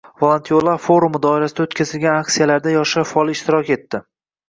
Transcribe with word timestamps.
“Volontyorlar 0.21 0.81
forumi” 0.85 1.21
doirasida 1.27 1.63
o‘tkazilgan 1.69 2.19
aksiyalarda 2.25 2.77
yoshlar 2.79 3.11
faol 3.15 3.37
ishtirok 3.39 3.75
etdi 3.81 4.07